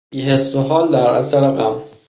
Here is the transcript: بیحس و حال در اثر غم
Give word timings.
بیحس 0.09 0.55
و 0.55 0.61
حال 0.61 0.91
در 0.91 1.09
اثر 1.09 1.51
غم 1.51 1.81